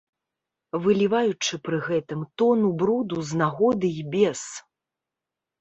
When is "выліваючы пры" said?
0.85-1.77